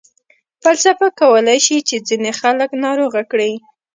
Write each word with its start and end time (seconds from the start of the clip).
فلسفه 0.63 1.07
کولای 1.21 1.59
شي 1.65 1.77
چې 1.87 1.95
ځینې 2.07 2.31
خلک 2.41 2.69
ناروغه 2.83 3.21
کړي. 3.31 3.53